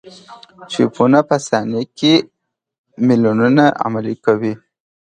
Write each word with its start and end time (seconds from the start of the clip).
چپونه 0.71 1.19
په 1.29 1.35
ثانیه 1.47 1.83
کې 1.97 2.13
میلیونونه 3.07 3.63
عملیې 3.85 4.15
کوي. 4.25 4.53